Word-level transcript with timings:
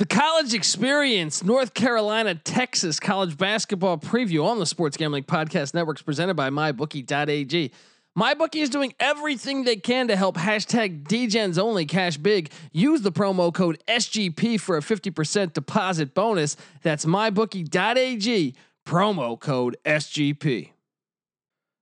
The 0.00 0.06
college 0.06 0.54
experience, 0.54 1.44
North 1.44 1.72
Carolina, 1.72 2.34
Texas 2.34 2.98
college 2.98 3.38
basketball 3.38 3.96
preview 3.96 4.44
on 4.44 4.58
the 4.58 4.66
Sports 4.66 4.96
Gambling 4.96 5.22
Podcast 5.22 5.72
Networks 5.72 6.02
presented 6.02 6.34
by 6.34 6.50
MyBookie.ag. 6.50 7.70
MyBookie 8.18 8.60
is 8.60 8.70
doing 8.70 8.92
everything 8.98 9.62
they 9.62 9.76
can 9.76 10.08
to 10.08 10.16
help 10.16 10.36
hashtag 10.36 11.04
DGens 11.04 11.58
only 11.58 11.86
cash 11.86 12.16
big. 12.16 12.50
Use 12.72 13.02
the 13.02 13.12
promo 13.12 13.54
code 13.54 13.80
SGP 13.86 14.60
for 14.60 14.76
a 14.76 14.80
50% 14.80 15.52
deposit 15.52 16.12
bonus. 16.12 16.56
That's 16.82 17.04
MyBookie.ag, 17.04 18.54
promo 18.84 19.38
code 19.38 19.76
SGP. 19.84 20.70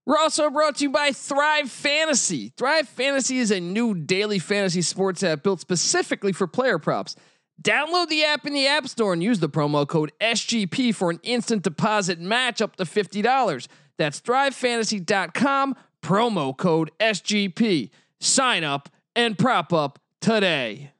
We're 0.05 0.19
also 0.19 0.51
brought 0.51 0.77
to 0.77 0.85
you 0.85 0.91
by 0.91 1.13
Thrive 1.13 1.71
Fantasy. 1.71 2.53
Thrive 2.59 2.89
Fantasy 2.89 3.39
is 3.39 3.51
a 3.51 3.61
new 3.61 3.95
daily 3.95 4.39
fantasy 4.39 4.83
sports 4.83 5.23
app 5.23 5.43
built 5.43 5.61
specifically 5.61 6.33
for 6.33 6.47
player 6.47 6.79
props. 6.79 7.17
Download 7.63 8.09
the 8.09 8.25
app 8.25 8.47
in 8.47 8.55
the 8.55 8.67
App 8.67 8.89
Store 8.89 9.13
and 9.13 9.23
use 9.23 9.39
the 9.39 9.49
promo 9.49 9.87
code 9.87 10.11
SGP 10.21 10.95
for 10.95 11.11
an 11.11 11.21
instant 11.23 11.63
deposit 11.63 12.19
match 12.19 12.61
up 12.61 12.77
to 12.77 12.85
$50. 12.85 13.69
That's 13.99 14.21
thrivefantasy.com, 14.21 15.77
promo 16.03 16.57
code 16.57 16.91
SGP. 16.99 17.91
Sign 18.21 18.65
up 18.65 18.89
and 19.15 19.39
prop 19.39 19.73
up 19.73 20.01
today. 20.21 20.93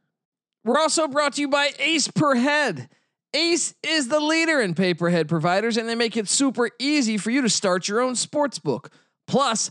We're 0.65 0.79
also 0.79 1.09
brought 1.09 1.35
to 1.35 1.41
you 1.41 1.49
by 1.49 1.71
Ace 1.81 2.07
Per 2.09 2.37
Head. 2.37 2.89
Ace 3.35 3.75
is 3.83 4.09
the 4.09 4.21
leader 4.21 4.61
in 4.61 4.75
pay-per-head 4.75 5.29
providers, 5.29 5.77
and 5.77 5.89
they 5.89 5.95
make 5.95 6.17
it 6.17 6.29
super 6.29 6.71
easy 6.79 7.17
for 7.17 7.31
you 7.31 7.43
to 7.43 7.49
start 7.49 7.89
your 7.89 8.01
own 8.01 8.15
sports 8.15 8.59
book. 8.59 8.91
Plus, 9.27 9.71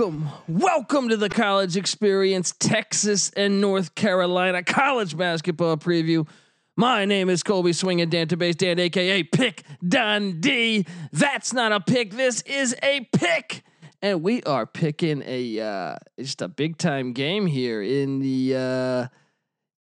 Welcome, 0.00 0.28
welcome 0.48 1.08
to 1.10 1.16
the 1.18 1.28
college 1.28 1.76
experience, 1.76 2.54
Texas 2.58 3.30
and 3.36 3.60
North 3.60 3.94
Carolina 3.94 4.62
college 4.62 5.14
basketball 5.14 5.76
preview. 5.76 6.26
My 6.74 7.04
name 7.04 7.28
is 7.28 7.42
Colby 7.42 7.74
Swing 7.74 8.00
and 8.00 8.10
Dantabase 8.10 8.56
Dan, 8.56 8.78
aka 8.78 9.22
Pick 9.24 9.62
Dundee. 9.86 10.86
That's 11.12 11.52
not 11.52 11.72
a 11.72 11.80
pick. 11.80 12.12
This 12.12 12.40
is 12.42 12.74
a 12.82 13.06
pick, 13.12 13.62
and 14.00 14.22
we 14.22 14.42
are 14.44 14.64
picking 14.64 15.22
a 15.26 15.60
uh, 15.60 15.96
just 16.18 16.40
a 16.40 16.48
big 16.48 16.78
time 16.78 17.12
game 17.12 17.44
here 17.44 17.82
in 17.82 18.20
the 18.20 18.56
uh, 18.56 19.06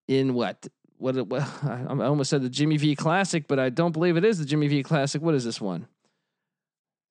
in 0.07 0.33
what 0.33 0.67
what 0.97 1.15
what 1.27 1.43
I 1.63 1.85
I 1.89 2.05
almost 2.07 2.31
said 2.31 2.41
the 2.41 2.49
Jimmy 2.49 2.77
V 2.77 2.95
Classic, 2.95 3.47
but 3.47 3.59
I 3.59 3.69
don't 3.69 3.91
believe 3.91 4.17
it 4.17 4.25
is 4.25 4.39
the 4.39 4.45
Jimmy 4.45 4.67
V 4.67 4.81
Classic. 4.81 5.21
What 5.21 5.35
is 5.35 5.45
this 5.45 5.61
one? 5.61 5.85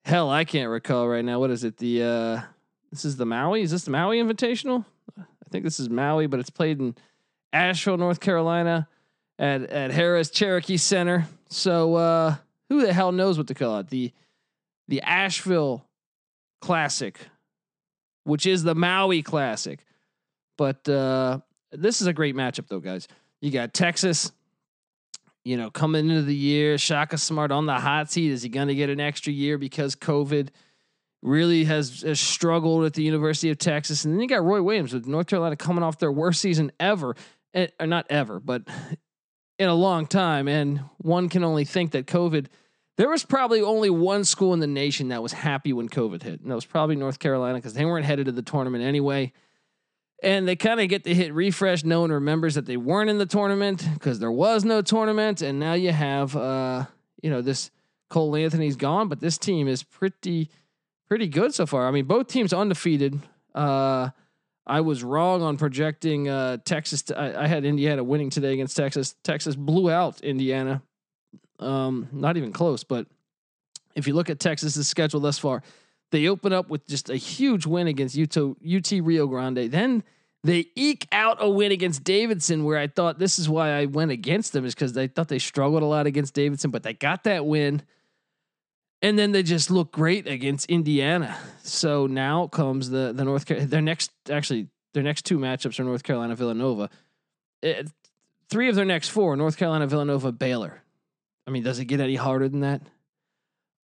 Hell, 0.05 0.29
I 0.29 0.45
can't 0.45 0.71
recall 0.71 1.07
right 1.07 1.25
now. 1.25 1.39
What 1.39 1.53
is 1.53 1.63
it? 1.63 1.77
The 1.77 2.03
uh 2.03 2.41
this 2.91 3.05
is 3.05 3.17
the 3.17 3.27
Maui. 3.27 3.63
Is 3.63 3.71
this 3.71 3.85
the 3.85 3.91
Maui 3.91 4.19
Invitational? 4.19 4.85
I 5.19 5.49
think 5.51 5.65
this 5.65 5.79
is 5.79 5.89
Maui, 5.89 6.27
but 6.27 6.41
it's 6.41 6.51
played 6.51 6.81
in 6.81 6.95
Asheville, 7.53 7.97
North 7.97 8.21
Carolina, 8.21 8.89
at 9.39 9.63
at 9.63 9.91
Harrah's 9.91 10.31
Cherokee 10.31 10.77
Center. 10.77 11.27
So 11.49 11.95
uh 11.95 12.37
who 12.69 12.85
the 12.85 12.93
hell 12.93 13.13
knows 13.13 13.39
what 13.39 13.47
to 13.49 13.55
call 13.55 13.79
it? 13.79 13.89
The 13.89 14.13
the 14.89 15.03
Asheville 15.03 15.85
Classic, 16.61 17.19
which 18.25 18.47
is 18.47 18.63
the 18.63 18.75
Maui 18.75 19.23
Classic. 19.23 19.85
But 20.57 20.89
uh 20.89 21.41
this 21.73 22.01
is 22.01 22.07
a 22.07 22.13
great 22.13 22.35
matchup 22.35 22.69
though, 22.69 22.81
guys. 22.81 23.09
You 23.41 23.51
got 23.51 23.75
Texas, 23.75 24.33
you 25.45 25.57
know, 25.57 25.71
coming 25.71 26.09
into 26.09 26.23
the 26.23 26.35
year, 26.35 26.79
Shaka 26.79 27.19
Smart 27.19 27.53
on 27.53 27.67
the 27.67 27.75
hot 27.75 28.11
seat. 28.11 28.33
Is 28.33 28.43
he 28.43 28.49
going 28.49 28.69
to 28.69 28.75
get 28.75 28.91
an 28.91 28.99
extra 28.99 29.33
year 29.33 29.59
because 29.59 29.95
COVID 29.95 30.49
really 31.27 31.65
has, 31.65 32.03
has 32.03 32.21
struggled 32.21 32.85
at 32.85 32.95
the 32.95 33.03
University 33.03 33.51
of 33.51 33.59
Texas? 33.59 34.05
And 34.05 34.15
then 34.15 34.21
you 34.21 34.29
got 34.29 34.45
Roy 34.45 34.63
Williams 34.63 34.95
with 34.95 35.07
North 35.07 35.27
Carolina 35.27 35.57
coming 35.57 35.83
off 35.83 35.99
their 35.99 36.13
worst 36.13 36.41
season 36.41 36.73
ever, 36.81 37.17
eh, 37.55 37.69
or 37.79 37.87
not 37.87 38.07
ever, 38.09 38.41
but 38.41 38.63
in 39.59 39.69
a 39.69 39.75
long 39.75 40.07
time. 40.07 40.49
And 40.49 40.81
one 40.99 41.29
can 41.29 41.45
only 41.45 41.65
think 41.65 41.93
that 41.93 42.07
COVID. 42.07 42.47
There 42.97 43.11
was 43.11 43.25
probably 43.25 43.61
only 43.61 43.91
one 43.91 44.25
school 44.25 44.55
in 44.55 44.61
the 44.61 44.67
nation 44.67 45.09
that 45.09 45.23
was 45.23 45.33
happy 45.33 45.75
when 45.75 45.89
COVID 45.89 46.23
hit, 46.23 46.41
and 46.41 46.51
that 46.51 46.55
was 46.55 46.65
probably 46.65 46.97
North 46.97 47.19
Carolina 47.19 47.59
because 47.59 47.75
they 47.75 47.85
weren't 47.85 48.07
headed 48.07 48.25
to 48.25 48.33
the 48.33 48.41
tournament 48.41 48.83
anyway. 48.83 49.35
And 50.23 50.49
they 50.49 50.57
kind 50.57 50.81
of 50.81 50.89
get 50.89 51.05
to 51.05 51.15
hit 51.15 51.35
refresh. 51.35 51.85
No 51.85 52.01
one 52.01 52.11
remembers 52.11 52.55
that 52.55 52.65
they 52.65 52.79
weren't 52.79 53.11
in 53.11 53.19
the 53.19 53.27
tournament 53.27 53.87
because 53.93 54.19
there 54.19 54.33
was 54.33 54.65
no 54.65 54.81
tournament. 54.81 55.43
And 55.43 55.61
now 55.61 55.75
you 55.75 55.93
have, 55.93 56.35
uh, 56.35 56.87
you 57.23 57.29
know, 57.29 57.43
this 57.43 57.71
Cole 58.09 58.35
Anthony's 58.35 58.77
gone, 58.77 59.09
but 59.09 59.21
this 59.21 59.37
team 59.37 59.69
is 59.69 59.83
pretty, 59.83 60.49
pretty 61.09 61.29
good 61.29 61.55
so 61.55 61.67
far. 61.67 61.87
I 61.87 61.91
mean, 61.91 62.05
both 62.05 62.29
teams 62.29 62.53
undefeated. 62.53 63.21
Uh, 63.55 64.11
I 64.67 64.81
was 64.81 65.05
wrong 65.05 65.43
on 65.43 65.57
projecting 65.57 66.29
uh, 66.29 66.59
Texas. 66.65 67.03
To, 67.03 67.19
I, 67.19 67.45
I 67.45 67.47
had 67.47 67.65
Indiana 67.65 68.03
winning 68.03 68.31
today 68.31 68.53
against 68.53 68.77
Texas. 68.77 69.15
Texas 69.23 69.55
blew 69.55 69.91
out 69.91 70.21
Indiana. 70.21 70.83
Um, 71.59 72.09
not 72.13 72.37
even 72.37 72.53
close. 72.53 72.83
But 72.85 73.07
if 73.95 74.07
you 74.07 74.15
look 74.15 74.29
at 74.29 74.41
Texas's 74.41 74.89
schedule 74.89 75.21
thus 75.21 75.39
far, 75.39 75.63
they 76.11 76.29
open 76.29 76.53
up 76.53 76.69
with 76.69 76.87
just 76.87 77.11
a 77.11 77.17
huge 77.17 77.67
win 77.67 77.87
against 77.87 78.19
UT, 78.19 78.37
UT 78.37 78.91
Rio 79.03 79.27
Grande. 79.27 79.71
Then 79.71 80.03
they 80.45 80.67
eke 80.77 81.09
out 81.13 81.39
a 81.41 81.49
win 81.49 81.73
against 81.73 82.05
Davidson, 82.05 82.65
where 82.65 82.79
I 82.79 82.87
thought 82.87 83.19
this 83.19 83.39
is 83.39 83.49
why 83.49 83.71
I 83.71 83.87
went 83.87 84.11
against 84.11 84.53
them, 84.53 84.65
is 84.65 84.75
because 84.75 84.97
I 84.97 85.09
thought 85.09 85.29
they 85.29 85.39
struggled 85.39 85.83
a 85.83 85.87
lot 85.87 86.07
against 86.07 86.35
Davidson, 86.35 86.71
but 86.71 86.83
they 86.83 86.93
got 86.93 87.25
that 87.25 87.47
win. 87.47 87.83
And 89.07 89.17
then 89.17 89.31
they 89.31 89.45
just 89.45 89.71
look 89.71 89.93
great 89.93 90.27
against 90.27 90.69
Indiana. 90.69 91.39
So 91.63 92.09
now 92.09 92.49
comes 92.49 92.91
the 92.91 93.13
the 93.13 93.25
North 93.25 93.47
Car- 93.47 93.61
their 93.61 93.81
next 93.81 94.11
actually 94.29 94.67
their 94.95 95.05
next 95.05 95.25
two 95.25 95.39
matchups 95.39 95.79
are 95.79 95.85
North 95.85 96.03
Carolina 96.03 96.35
Villanova. 96.35 96.91
It, 97.63 97.89
three 98.51 98.69
of 98.69 98.75
their 98.75 98.85
next 98.85 99.11
four 99.11 99.37
North 99.37 99.59
Carolina 99.59 99.87
Villanova 99.87 100.33
Baylor. 100.33 100.83
I 101.47 101.53
mean, 101.53 101.63
does 101.63 101.79
it 101.79 101.85
get 101.85 102.01
any 102.01 102.17
harder 102.17 102.49
than 102.49 102.63
that? 102.63 102.83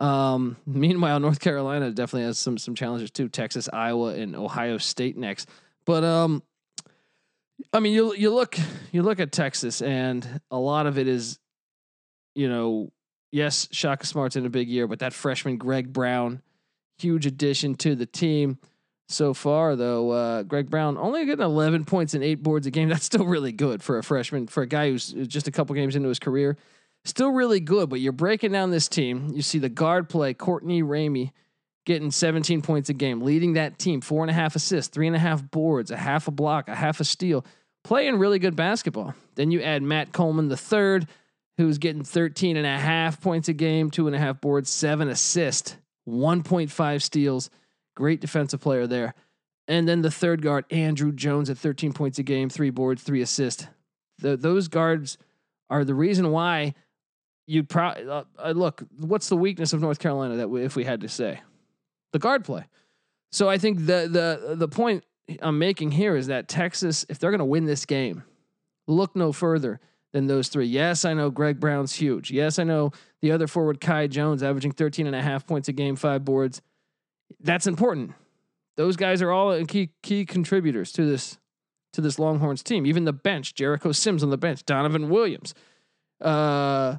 Um, 0.03 0.57
meanwhile, 0.67 1.21
North 1.21 1.41
Carolina 1.41 1.91
definitely 1.91 2.25
has 2.25 2.39
some 2.39 2.57
some 2.57 2.75
challenges 2.75 3.11
too. 3.11 3.29
Texas, 3.29 3.69
Iowa, 3.71 4.15
and 4.15 4.35
Ohio 4.35 4.79
State 4.79 5.19
next. 5.19 5.51
But 5.85 6.03
um, 6.03 6.43
I 7.75 7.81
mean, 7.81 7.93
you 7.93 8.15
you 8.15 8.33
look 8.33 8.57
you 8.91 9.03
look 9.03 9.21
at 9.21 9.33
Texas, 9.33 9.83
and 9.83 10.41
a 10.51 10.59
lot 10.59 10.87
of 10.87 10.97
it 10.97 11.09
is, 11.09 11.39
you 12.35 12.49
know, 12.49 12.91
yes, 13.31 13.69
Shaka 13.71 14.07
Smart's 14.07 14.37
in 14.37 14.47
a 14.47 14.51
big 14.51 14.69
year, 14.69 14.87
but 14.87 15.01
that 15.01 15.13
freshman 15.13 15.57
Greg 15.57 15.93
Brown, 15.93 16.43
huge 16.99 17.27
addition 17.27 17.75
to 17.77 17.95
the 17.95 18.07
team. 18.07 18.59
So 19.09 19.35
far, 19.35 19.75
though, 19.75 20.11
uh, 20.11 20.43
Greg 20.45 20.71
Brown 20.71 20.97
only 20.97 21.27
getting 21.27 21.45
11 21.45 21.85
points 21.85 22.15
and 22.15 22.23
eight 22.23 22.43
boards 22.45 22.67
a 22.67 22.71
game. 22.71 22.89
That's 22.91 23.05
still 23.05 23.27
really 23.27 23.53
good 23.53 23.83
for 23.83 23.99
a 23.99 24.03
freshman, 24.03 24.47
for 24.47 24.63
a 24.63 24.67
guy 24.67 24.89
who's 24.91 25.13
just 25.13 25.49
a 25.49 25.51
couple 25.51 25.75
games 25.75 25.97
into 25.97 26.09
his 26.09 26.19
career 26.19 26.57
still 27.05 27.31
really 27.31 27.61
good, 27.61 27.89
but 27.89 28.01
you're 28.01 28.13
breaking 28.13 28.53
down 28.53 28.71
this 28.71 28.89
team. 28.89 29.31
You 29.33 29.43
see 29.43 29.59
the 29.59 29.69
guard 29.69 30.09
play, 30.09 30.35
Courtney 30.35 30.83
Ramey 30.83 31.33
getting 31.87 32.11
17 32.11 32.63
points 32.63 32.89
a 32.89 32.93
game, 32.93 33.23
leading 33.23 33.55
that 33.55 33.79
team, 33.79 34.01
four 34.01 34.23
and 34.23 34.31
a 34.31 34.35
half 34.35 34.55
assists, 34.55 34.93
three 34.93 35.07
and 35.07 35.17
a 35.17 35.21
half 35.21 35.43
boards, 35.51 35.91
a 35.91 35.97
half 35.97 36.29
a 36.29 36.31
block, 36.31 36.69
a 36.69 36.75
half 36.75 37.01
a 37.01 37.05
steal, 37.05 37.45
playing 37.85 38.19
really 38.19 38.39
good 38.39 38.55
basketball. 38.55 39.15
Then 39.35 39.51
you 39.51 39.63
add 39.63 39.83
Matt 39.83 40.13
Coleman 40.13 40.49
the 40.49 40.57
third, 40.57 41.09
who's 41.61 41.79
getting 41.79 42.03
13 42.03 42.57
and 42.57 42.67
a 42.67 42.79
half 42.79 43.21
points 43.21 43.49
a 43.49 43.53
game, 43.53 43.91
two 43.91 44.07
and 44.07 44.17
a 44.17 44.19
half 44.19 44.41
boards, 44.41 44.71
seven 44.71 45.09
assists, 45.09 45.77
1.5 46.09 47.03
steals. 47.03 47.51
Great 47.95 48.21
defensive 48.21 48.61
player 48.61 48.87
there. 48.87 49.15
And 49.69 49.87
then 49.87 50.01
the 50.01 50.11
third 50.11 50.41
guard, 50.41 50.65
Andrew 50.71 51.13
Jones 51.13 51.51
at 51.51 51.59
13 51.59 51.93
points 51.93 52.19
a 52.19 52.23
game, 52.23 52.49
three 52.49 52.71
boards, 52.71 53.03
three 53.03 53.21
assists. 53.21 53.67
The, 54.19 54.37
those 54.37 54.69
guards 54.69 55.19
are 55.69 55.85
the 55.85 55.95
reason 55.95 56.31
why 56.31 56.75
you'd 57.47 57.69
probably 57.69 58.09
uh, 58.09 58.25
uh, 58.39 58.51
look. 58.53 58.83
What's 58.97 59.29
the 59.29 59.37
weakness 59.37 59.73
of 59.73 59.81
North 59.81 59.99
Carolina 59.99 60.37
that 60.37 60.49
we, 60.49 60.65
if 60.65 60.77
we 60.77 60.85
had 60.85 61.03
to 61.03 61.09
say, 61.09 61.41
the 62.13 62.19
guard 62.19 62.45
play. 62.45 62.65
So 63.33 63.49
I 63.49 63.59
think 63.59 63.81
the 63.81 64.09
the 64.11 64.55
the 64.57 64.69
point 64.69 65.05
I'm 65.41 65.59
making 65.59 65.93
here 65.93 66.17
is 66.17 66.27
that 66.29 66.49
Texas, 66.49 67.07
if 67.09 67.19
they're 67.19 67.31
going 67.31 67.39
to 67.39 67.45
win 67.45 67.67
this 67.67 67.87
game, 67.87 68.25
look 68.89 69.15
no 69.15 69.31
further 69.33 69.79
than 70.13 70.27
those 70.27 70.49
three. 70.49 70.67
Yes, 70.67 71.05
I 71.05 71.15
know 71.15 71.31
Greg 71.31 71.61
Brown's 71.61 71.95
huge. 71.95 72.31
Yes, 72.31 72.59
I 72.59 72.65
know 72.65 72.93
the 73.23 73.33
other 73.33 73.47
forward 73.47 73.81
Kai 73.81 74.07
Jones 74.07 74.43
averaging 74.43 74.73
13 74.73 75.07
and 75.07 75.17
a 75.17 75.23
half 75.23 75.47
points 75.47 75.69
a 75.69 75.73
game, 75.73 75.97
five 75.97 76.25
boards. 76.25 76.63
That's 77.39 77.67
important. 77.67 78.13
those 78.77 78.97
guys 78.97 79.23
are 79.23 79.31
all 79.31 79.65
key 79.67 79.91
key 80.03 80.25
contributors 80.25 80.91
to 80.93 81.05
this 81.05 81.39
to 81.93 82.01
this 82.01 82.19
Longhorns 82.19 82.63
team. 82.63 82.87
Even 82.87 83.05
the 83.05 83.13
bench, 83.13 83.55
Jericho 83.55 83.93
Sims 83.93 84.23
on 84.23 84.31
the 84.31 84.39
bench, 84.39 84.65
Donovan 84.65 85.11
Williams, 85.11 85.55
uh, 86.21 86.97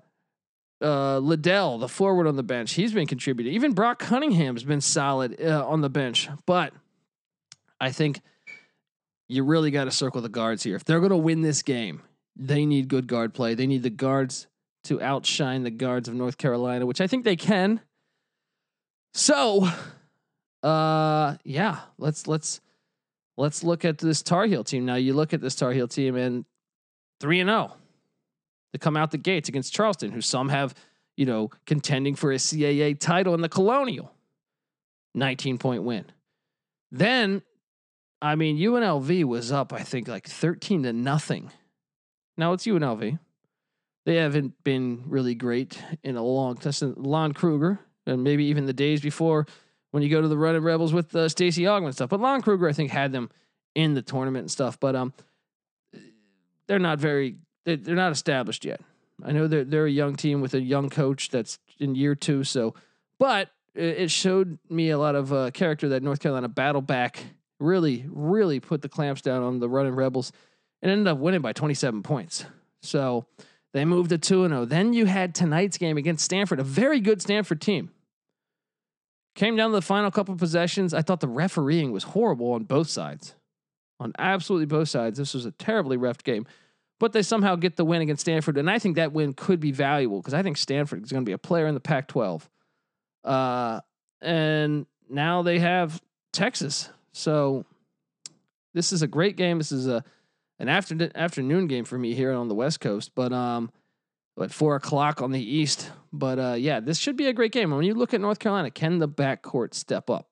uh, 0.82 1.18
Liddell, 1.20 1.78
the 1.78 1.88
forward 1.88 2.28
on 2.28 2.36
the 2.36 2.44
bench, 2.44 2.74
he's 2.74 2.94
been 2.94 3.08
contributing. 3.08 3.54
Even 3.54 3.74
Brock 3.74 4.00
Cunningham's 4.00 4.64
been 4.64 4.82
solid 4.82 5.42
uh, 5.42 5.66
on 5.68 5.82
the 5.82 5.90
bench. 5.90 6.30
But 6.46 6.74
I 7.80 7.92
think 7.92 8.22
you 9.28 9.44
really 9.44 9.72
got 9.72 9.86
to 9.86 9.92
circle 9.92 10.22
the 10.22 10.30
guards 10.30 10.64
here. 10.64 10.76
If 10.76 10.84
they're 10.84 11.00
going 11.00 11.12
to 11.12 11.18
win 11.18 11.42
this 11.42 11.62
game, 11.62 12.02
they 12.36 12.66
need 12.66 12.88
good 12.88 13.08
guard 13.08 13.34
play. 13.34 13.54
They 13.54 13.68
need 13.68 13.84
the 13.84 13.90
guards 13.90 14.48
to 14.86 15.02
outshine 15.02 15.64
the 15.64 15.72
guards 15.72 16.08
of 16.08 16.16
North 16.16 16.38
Carolina, 16.38 16.86
which 16.86 17.02
I 17.02 17.08
think 17.08 17.24
they 17.24 17.36
can. 17.36 17.82
So, 19.14 19.68
uh, 20.64 21.36
yeah, 21.44 21.80
let's 21.98 22.28
let's 22.28 22.62
let's 23.38 23.64
look 23.64 23.86
at 23.86 23.98
this 23.98 24.22
Tar 24.22 24.46
Heel 24.46 24.64
team. 24.64 24.86
Now 24.86 24.96
you 24.96 25.14
look 25.14 25.34
at 25.34 25.42
this 25.42 25.56
Tar 25.56 25.72
Heel 25.72 25.88
team 25.88 26.16
and 26.16 26.46
three 27.20 27.40
and 27.40 27.50
zero. 27.50 27.72
Oh. 27.72 27.78
They 28.72 28.80
come 28.80 28.96
out 28.96 29.12
the 29.12 29.18
gates 29.18 29.50
against 29.50 29.74
Charleston, 29.74 30.12
who 30.12 30.22
some 30.22 30.48
have, 30.50 30.74
you 31.18 31.26
know, 31.26 31.52
contending 31.66 32.16
for 32.16 32.32
a 32.32 32.38
CAA 32.38 32.98
title 32.98 33.34
in 33.34 33.42
the 33.42 33.50
Colonial. 33.50 34.14
19 35.14 35.58
point 35.58 35.84
win. 35.84 36.06
Then, 36.90 37.42
I 38.22 38.36
mean, 38.36 38.58
UNLV 38.58 39.26
was 39.26 39.52
up, 39.52 39.74
I 39.74 39.84
think, 39.84 40.08
like 40.08 40.28
13 40.28 40.84
to 40.84 40.94
nothing. 40.94 41.52
Now 42.42 42.54
it's 42.54 42.66
UNLV. 42.66 43.20
They 44.08 44.16
haven't 44.16 44.64
been 44.64 45.04
really 45.06 45.36
great 45.36 45.80
in 46.04 46.18
a 46.18 46.24
long 46.24 46.58
time. 46.58 46.96
Lon 46.98 47.34
Kruger, 47.34 47.80
and 48.08 48.24
maybe 48.24 48.46
even 48.46 48.66
the 48.66 48.74
days 48.74 49.00
before 49.00 49.46
when 49.92 50.02
you 50.02 50.10
go 50.10 50.24
to 50.24 50.28
the 50.28 50.40
Running 50.40 50.64
Rebels 50.64 50.92
with 50.92 51.16
uh, 51.16 51.30
Stacey 51.30 51.66
Augmon 51.66 51.94
stuff. 51.94 52.10
But 52.10 52.20
Lon 52.20 52.42
Kruger, 52.42 52.68
I 52.68 52.74
think, 52.74 52.90
had 52.90 53.12
them 53.12 53.30
in 53.76 53.94
the 53.94 54.02
tournament 54.02 54.42
and 54.42 54.52
stuff. 54.52 54.80
But 54.80 54.96
um, 54.96 55.14
they're 56.66 56.80
not 56.80 56.98
very. 56.98 57.36
They're, 57.64 57.78
they're 57.78 57.94
not 57.94 58.12
established 58.12 58.66
yet. 58.66 58.82
I 59.24 59.34
know 59.34 59.48
they're 59.48 59.64
they're 59.64 59.86
a 59.86 59.92
young 59.92 60.16
team 60.16 60.42
with 60.42 60.56
a 60.56 60.62
young 60.62 60.90
coach 60.90 61.30
that's 61.30 61.60
in 61.78 61.94
year 61.94 62.16
two. 62.16 62.44
So, 62.44 62.74
but 63.20 63.52
it 63.76 64.10
showed 64.10 64.58
me 64.68 64.90
a 64.90 64.98
lot 64.98 65.14
of 65.14 65.32
uh, 65.32 65.52
character 65.52 65.90
that 65.90 66.02
North 66.02 66.20
Carolina 66.20 66.50
battle 66.50 66.82
back. 66.82 67.24
Really, 67.60 68.04
really 68.10 68.60
put 68.60 68.82
the 68.82 68.90
clamps 68.90 69.22
down 69.22 69.44
on 69.44 69.60
the 69.60 69.70
Running 69.70 69.94
Rebels, 69.94 70.32
and 70.82 70.92
ended 70.92 71.08
up 71.08 71.18
winning 71.18 71.42
by 71.42 71.54
27 71.54 72.04
points. 72.04 72.46
So 72.82 73.26
they 73.74 73.86
moved 73.86 74.10
to 74.10 74.18
2 74.18 74.48
0. 74.48 74.66
Then 74.66 74.94
you 74.94 75.06
had 75.06 75.34
tonight's 75.36 75.78
game 75.78 75.98
against 75.98 76.26
Stanford, 76.26 76.60
a 76.60 76.64
very 76.64 77.00
good 77.00 77.22
Stanford 77.22 77.62
team. 77.62 77.92
Came 79.36 79.56
down 79.56 79.70
to 79.70 79.76
the 79.76 79.82
final 79.82 80.12
couple 80.12 80.36
possessions. 80.36 80.94
I 80.94 81.02
thought 81.02 81.22
the 81.22 81.28
refereeing 81.28 81.92
was 81.92 82.04
horrible 82.04 82.52
on 82.52 82.64
both 82.64 82.90
sides. 82.90 83.36
On 84.00 84.12
absolutely 84.20 84.66
both 84.66 84.90
sides. 84.90 85.18
This 85.18 85.34
was 85.34 85.46
a 85.46 85.52
terribly 85.52 85.96
ref 85.96 86.24
game. 86.24 86.46
But 87.00 87.14
they 87.14 87.22
somehow 87.22 87.56
get 87.56 87.78
the 87.78 87.86
win 87.86 88.02
against 88.02 88.22
Stanford. 88.22 88.58
And 88.58 88.70
I 88.70 88.78
think 88.78 88.98
that 88.98 89.14
win 89.14 89.34
could 89.34 89.60
be 89.60 89.72
valuable 89.72 90.20
because 90.20 90.34
I 90.34 90.44
think 90.44 90.58
Stanford 90.58 91.04
is 91.04 91.12
going 91.12 91.24
to 91.24 91.30
be 91.30 91.34
a 91.34 91.38
player 91.38 91.66
in 91.66 91.74
the 91.74 91.80
Pac 91.80 92.08
12. 92.08 92.50
Uh, 93.24 93.80
and 94.22 94.86
now 95.10 95.44
they 95.44 95.60
have 95.60 96.02
Texas. 96.34 96.90
So 97.14 97.66
this 98.74 98.92
is 98.92 99.02
a 99.02 99.08
great 99.08 99.38
game. 99.38 99.58
This 99.58 99.72
is 99.72 99.88
a 99.88 100.04
an 100.62 100.70
after, 100.70 101.10
afternoon 101.16 101.68
game 101.68 101.86
for 101.86 101.98
me 101.98 102.14
here 102.14 102.32
on 102.32 102.48
the 102.48 102.56
West 102.56 102.80
Coast, 102.80 103.12
but 103.16 103.34
um, 103.34 103.72
at 104.40 104.52
four 104.52 104.76
o'clock 104.76 105.22
on 105.22 105.32
the 105.32 105.42
East. 105.42 105.92
But 106.14 106.40
uh, 106.40 106.56
yeah, 106.58 106.80
this 106.80 106.98
should 106.98 107.18
be 107.18 107.28
a 107.28 107.34
great 107.34 107.52
game. 107.52 107.72
When 107.72 107.84
you 107.84 107.96
look 107.96 108.14
at 108.14 108.22
North 108.22 108.40
Carolina, 108.40 108.70
can 108.70 109.00
the 109.00 109.10
backcourt 109.10 109.74
step 109.74 110.10
up? 110.10 110.28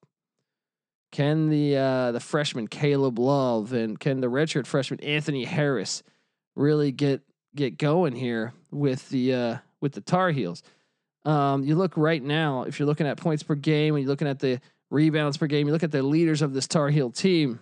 Can 1.12 1.50
the 1.50 1.76
uh, 1.76 2.12
the 2.12 2.20
freshman 2.20 2.68
Caleb 2.68 3.18
Love 3.18 3.74
and 3.74 4.00
can 4.00 4.22
the 4.22 4.28
redshirt 4.28 4.68
freshman 4.68 5.00
Anthony 5.00 5.44
Harris 5.44 6.04
really 6.56 6.92
get 6.92 7.22
get 7.56 7.80
going 7.80 8.14
here 8.14 8.54
with 8.70 9.10
the 9.10 9.34
uh, 9.34 9.58
with 9.82 9.94
the 9.94 10.02
Tar 10.02 10.30
Heels? 10.30 10.62
Um, 11.25 11.64
you 11.64 11.75
look 11.75 11.98
right 11.98 12.24
now, 12.24 12.64
if 12.64 12.80
you're 12.80 12.86
looking 12.86 13.08
at 13.08 13.18
points 13.18 13.44
per 13.44 13.56
game 13.56 13.96
and 13.96 14.04
you're 14.04 14.10
looking 14.10 14.28
at 14.28 14.40
the 14.40 14.62
rebounds 14.92 15.38
per 15.38 15.48
game, 15.48 15.68
you 15.68 15.74
look 15.74 15.84
at 15.84 15.92
the 15.92 16.04
leaders 16.04 16.44
of 16.44 16.54
this 16.54 16.68
Tar 16.68 16.90
Heel 16.90 17.10
team 17.10 17.60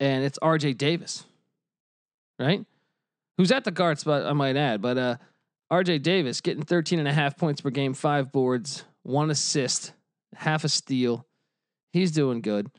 and 0.00 0.24
it's 0.24 0.38
RJ 0.40 0.78
Davis, 0.78 1.24
right? 2.38 2.64
Who's 3.38 3.52
at 3.52 3.64
the 3.64 3.70
guard 3.70 3.98
spot, 3.98 4.26
I 4.26 4.32
might 4.32 4.56
add. 4.56 4.80
But 4.80 4.98
uh, 4.98 5.16
RJ 5.72 6.02
Davis 6.02 6.40
getting 6.40 6.62
13 6.62 6.98
and 6.98 7.08
a 7.08 7.12
half 7.12 7.36
points 7.36 7.60
per 7.60 7.70
game, 7.70 7.94
five 7.94 8.32
boards, 8.32 8.84
one 9.02 9.30
assist, 9.30 9.92
half 10.34 10.64
a 10.64 10.68
steal. 10.68 11.26
He's 11.92 12.12
doing 12.12 12.40
good. 12.40 12.70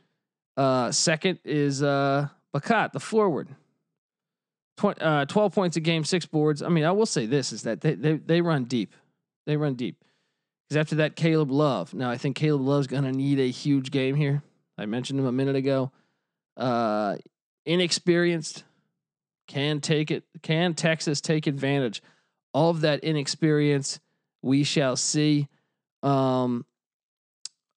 Uh, 0.56 0.90
second 0.92 1.38
is 1.44 1.82
uh, 1.82 2.28
Bacot, 2.54 2.92
the 2.92 3.00
forward. 3.00 3.48
Uh, 4.82 5.24
12 5.24 5.54
points 5.54 5.76
a 5.76 5.80
game, 5.80 6.04
six 6.04 6.26
boards. 6.26 6.62
I 6.62 6.68
mean, 6.68 6.84
I 6.84 6.92
will 6.92 7.06
say 7.06 7.26
this 7.26 7.52
is 7.52 7.62
that 7.62 7.80
they, 7.80 7.94
they, 7.94 8.14
they 8.14 8.40
run 8.40 8.64
deep. 8.64 8.94
They 9.46 9.56
run 9.56 9.74
deep. 9.74 10.02
Because 10.68 10.78
after 10.80 10.96
that, 10.96 11.16
Caleb 11.16 11.50
Love. 11.50 11.94
Now, 11.94 12.10
I 12.10 12.18
think 12.18 12.36
Caleb 12.36 12.62
Love's 12.62 12.86
going 12.86 13.04
to 13.04 13.12
need 13.12 13.38
a 13.38 13.50
huge 13.50 13.90
game 13.90 14.16
here. 14.16 14.42
I 14.76 14.84
mentioned 14.84 15.18
him 15.18 15.26
a 15.26 15.32
minute 15.32 15.56
ago 15.56 15.92
uh, 16.56 17.16
inexperienced. 17.64 18.64
Can 19.48 19.80
take 19.80 20.10
it? 20.10 20.24
Can 20.42 20.74
Texas 20.74 21.20
take 21.20 21.46
advantage 21.46 22.02
of 22.52 22.80
that 22.80 23.04
inexperience? 23.04 24.00
We 24.42 24.64
shall 24.64 24.96
see. 24.96 25.48
Um, 26.02 26.64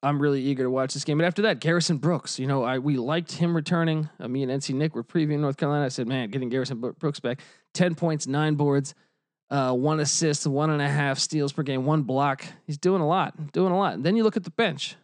I'm 0.01 0.21
really 0.21 0.41
eager 0.41 0.63
to 0.63 0.69
watch 0.69 0.93
this 0.93 1.03
game. 1.03 1.17
But 1.17 1.25
after 1.25 1.41
that, 1.43 1.59
Garrison 1.59 1.97
Brooks, 1.97 2.39
you 2.39 2.47
know, 2.47 2.63
I 2.63 2.79
we 2.79 2.97
liked 2.97 3.33
him 3.33 3.55
returning. 3.55 4.09
Uh, 4.19 4.27
me 4.27 4.43
and 4.43 4.51
NC 4.51 4.73
Nick 4.73 4.95
were 4.95 5.03
previewing 5.03 5.39
North 5.39 5.57
Carolina. 5.57 5.85
I 5.85 5.89
said, 5.89 6.07
man, 6.07 6.29
getting 6.29 6.49
Garrison 6.49 6.79
Brooks 6.79 7.19
back, 7.19 7.41
ten 7.73 7.95
points, 7.95 8.25
nine 8.25 8.55
boards, 8.55 8.95
uh, 9.49 9.73
one 9.73 9.99
assist, 9.99 10.47
one 10.47 10.69
and 10.69 10.81
a 10.81 10.87
half 10.87 11.19
steals 11.19 11.51
per 11.51 11.63
game, 11.63 11.85
one 11.85 12.03
block. 12.03 12.45
He's 12.65 12.77
doing 12.77 13.01
a 13.01 13.07
lot, 13.07 13.51
doing 13.51 13.73
a 13.73 13.77
lot. 13.77 13.95
And 13.95 14.03
then 14.03 14.15
you 14.15 14.23
look 14.23 14.37
at 14.37 14.43
the 14.43 14.51
bench 14.51 14.95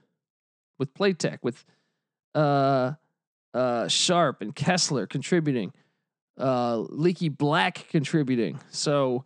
with 0.79 0.93
Platek, 0.93 1.39
with 1.41 1.65
uh, 2.33 2.93
uh, 3.55 3.87
Sharpe 3.87 4.41
and 4.41 4.53
Kessler 4.53 5.07
contributing, 5.07 5.73
uh, 6.37 6.77
Leaky 6.77 7.29
Black 7.29 7.87
contributing. 7.89 8.59
So 8.69 9.23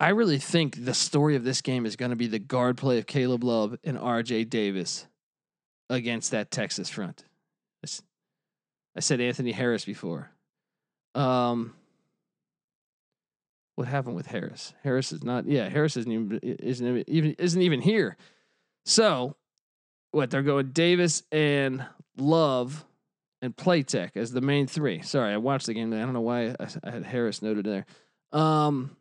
I 0.00 0.08
really 0.10 0.38
think 0.38 0.84
the 0.84 0.92
story 0.92 1.36
of 1.36 1.44
this 1.44 1.62
game 1.62 1.86
is 1.86 1.94
going 1.94 2.10
to 2.10 2.16
be 2.16 2.26
the 2.26 2.40
guard 2.40 2.76
play 2.76 2.98
of 2.98 3.06
Caleb 3.06 3.44
Love 3.44 3.78
and 3.84 3.96
RJ 3.96 4.50
Davis 4.50 5.06
against 5.88 6.32
that 6.32 6.50
Texas 6.50 6.90
front. 6.90 7.24
I 8.96 9.00
said 9.00 9.20
Anthony 9.20 9.52
Harris 9.52 9.84
before. 9.84 10.30
Um, 11.14 11.74
what 13.76 13.86
happened 13.86 14.16
with 14.16 14.26
Harris? 14.26 14.74
Harris 14.82 15.12
is 15.12 15.22
not. 15.22 15.46
Yeah, 15.46 15.68
Harris 15.68 15.96
isn't 15.96 16.10
even 16.10 16.40
isn't 16.42 17.04
even 17.06 17.36
isn't 17.38 17.62
even 17.62 17.80
here. 17.80 18.16
So, 18.84 19.36
what 20.10 20.30
they're 20.30 20.42
going 20.42 20.70
Davis 20.72 21.22
and 21.30 21.86
Love 22.16 22.84
and 23.40 23.56
Platek 23.56 24.16
as 24.16 24.32
the 24.32 24.40
main 24.40 24.66
three. 24.66 25.02
Sorry, 25.02 25.32
I 25.32 25.36
watched 25.36 25.66
the 25.66 25.74
game. 25.74 25.92
I 25.92 25.98
don't 25.98 26.12
know 26.12 26.20
why 26.20 26.54
I, 26.58 26.66
I 26.84 26.90
had 26.90 27.04
Harris 27.04 27.42
noted 27.42 27.64
there. 27.64 27.86
Um, 28.32 28.96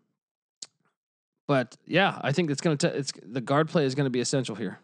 but 1.47 1.75
yeah, 1.85 2.19
I 2.21 2.31
think 2.31 2.51
it's 2.51 2.61
going 2.61 2.77
to. 2.79 2.95
It's 2.95 3.11
the 3.23 3.41
guard 3.41 3.69
play 3.69 3.85
is 3.85 3.95
going 3.95 4.05
to 4.05 4.11
be 4.11 4.19
essential 4.19 4.55
here. 4.55 4.79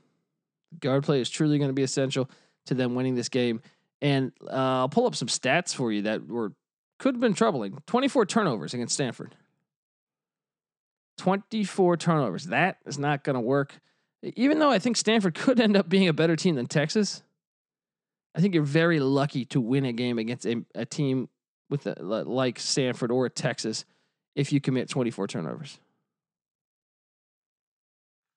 Guard 0.80 1.04
play 1.04 1.22
is 1.22 1.30
truly 1.30 1.58
going 1.58 1.70
to 1.70 1.74
be 1.74 1.84
essential 1.84 2.30
to 2.66 2.74
them 2.74 2.96
winning 2.96 3.16
this 3.16 3.30
game. 3.30 3.62
And 4.02 4.32
uh, 4.46 4.80
I'll 4.80 4.90
pull 4.90 5.06
up 5.06 5.16
some 5.16 5.28
stats 5.28 5.74
for 5.74 5.92
you 5.92 6.04
that 6.04 6.28
were 6.28 6.54
could 7.00 7.16
have 7.16 7.22
been 7.22 7.34
troubling. 7.34 7.78
Twenty 7.86 8.08
four 8.08 8.26
turnovers 8.26 8.74
against 8.74 8.96
Stanford. 8.96 9.36
Twenty 11.18 11.64
four 11.64 11.98
turnovers. 11.98 12.46
That 12.46 12.78
is 12.86 12.98
not 12.98 13.24
going 13.24 13.36
to 13.36 13.42
work. 13.42 13.80
Even 14.24 14.60
though 14.60 14.72
I 14.72 14.80
think 14.80 14.96
Stanford 14.96 15.34
could 15.36 15.60
end 15.60 15.76
up 15.76 15.90
being 15.90 16.08
a 16.08 16.14
better 16.14 16.38
team 16.38 16.56
than 16.56 16.68
Texas, 16.68 17.24
I 18.36 18.42
think 18.42 18.54
you're 18.54 18.64
very 18.64 19.00
lucky 19.00 19.46
to 19.46 19.62
win 19.62 19.86
a 19.86 19.94
game 19.94 20.18
against 20.18 20.46
a, 20.46 20.64
a 20.74 20.86
team 20.86 21.30
with 21.70 21.86
a, 21.88 21.96
like 22.02 22.60
Stanford 22.60 23.12
or 23.12 23.30
Texas 23.30 23.86
if 24.36 24.52
you 24.52 24.60
commit 24.60 24.90
24 24.90 25.28
turnovers. 25.28 25.80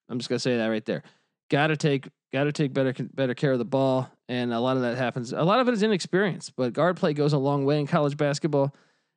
I'm 0.08 0.18
just 0.18 0.28
gonna 0.28 0.38
say 0.38 0.58
that 0.58 0.66
right 0.66 0.84
there. 0.84 1.02
Got 1.50 1.68
to 1.68 1.76
take 1.76 2.08
got 2.32 2.44
to 2.44 2.52
take 2.52 2.72
better 2.72 2.92
better 3.14 3.34
care 3.34 3.52
of 3.52 3.58
the 3.58 3.64
ball, 3.64 4.10
and 4.28 4.52
a 4.52 4.60
lot 4.60 4.76
of 4.76 4.82
that 4.82 4.96
happens. 4.96 5.32
A 5.32 5.42
lot 5.42 5.60
of 5.60 5.68
it 5.68 5.74
is 5.74 5.82
inexperience, 5.82 6.50
but 6.50 6.72
guard 6.72 6.96
play 6.96 7.12
goes 7.12 7.32
a 7.32 7.38
long 7.38 7.64
way 7.64 7.80
in 7.80 7.86
college 7.86 8.16
basketball. 8.16 8.74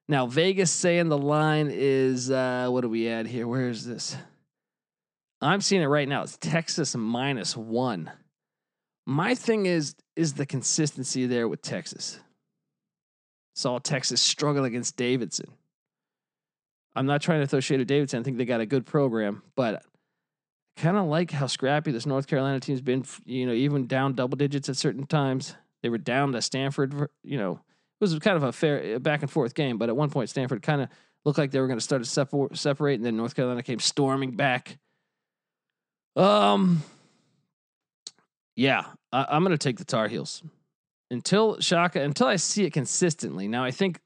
Now 0.07 0.25
Vegas 0.25 0.71
saying 0.71 1.09
the 1.09 1.17
line 1.17 1.69
is 1.71 2.31
uh, 2.31 2.67
what 2.69 2.81
do 2.81 2.89
we 2.89 3.07
add 3.07 3.27
here? 3.27 3.47
Where 3.47 3.69
is 3.69 3.85
this? 3.85 4.15
I'm 5.41 5.61
seeing 5.61 5.81
it 5.81 5.87
right 5.87 6.07
now. 6.07 6.23
It's 6.23 6.37
Texas 6.37 6.95
minus 6.95 7.55
one. 7.55 8.11
My 9.09 9.33
thing 9.33 9.65
is 9.65 9.95
is 10.15 10.33
the 10.33 10.45
consistency 10.45 11.25
there 11.25 11.47
with 11.47 11.63
Texas. 11.63 12.19
Saw 13.55 13.79
Texas 13.79 14.21
struggle 14.21 14.65
against 14.65 14.97
Davidson. 14.97 15.47
I'm 16.95 17.07
not 17.07 17.19
trying 17.19 17.39
to 17.39 17.47
throw 17.47 17.59
shade 17.59 17.81
at 17.81 17.87
Davidson. 17.87 18.19
I 18.19 18.23
think 18.23 18.37
they 18.37 18.45
got 18.45 18.61
a 18.61 18.67
good 18.67 18.85
program, 18.85 19.41
but 19.55 19.83
kind 20.77 20.95
of 20.95 21.07
like 21.07 21.31
how 21.31 21.47
scrappy 21.47 21.91
this 21.91 22.05
North 22.05 22.27
Carolina 22.27 22.59
team's 22.59 22.81
been. 22.81 23.03
You 23.25 23.47
know, 23.47 23.53
even 23.53 23.87
down 23.87 24.13
double 24.13 24.35
digits 24.35 24.69
at 24.69 24.77
certain 24.77 25.07
times. 25.07 25.55
They 25.81 25.89
were 25.89 25.97
down 25.97 26.33
to 26.33 26.41
Stanford. 26.43 26.93
You 27.23 27.39
know, 27.39 27.53
it 27.53 28.01
was 28.01 28.19
kind 28.19 28.37
of 28.37 28.43
a 28.43 28.51
fair 28.51 28.99
back 28.99 29.23
and 29.23 29.31
forth 29.31 29.55
game, 29.55 29.79
but 29.79 29.89
at 29.89 29.95
one 29.95 30.11
point 30.11 30.29
Stanford 30.29 30.61
kind 30.61 30.83
of 30.83 30.89
looked 31.25 31.39
like 31.39 31.49
they 31.49 31.59
were 31.59 31.67
going 31.67 31.79
to 31.79 31.83
start 31.83 32.03
to 32.03 32.07
separ- 32.07 32.53
separate, 32.53 32.99
and 32.99 33.05
then 33.05 33.17
North 33.17 33.33
Carolina 33.35 33.63
came 33.63 33.79
storming 33.79 34.35
back. 34.35 34.77
Um, 36.15 36.83
yeah, 38.59 38.83
I, 39.13 39.25
I'm 39.29 39.43
going 39.43 39.57
to 39.57 39.57
take 39.57 39.77
the 39.77 39.85
Tar 39.85 40.09
Heels 40.09 40.43
until 41.09 41.61
Shaka 41.61 42.01
until 42.01 42.27
I 42.27 42.35
see 42.35 42.65
it 42.65 42.73
consistently. 42.73 43.47
Now 43.47 43.63
I 43.63 43.71
think 43.71 44.01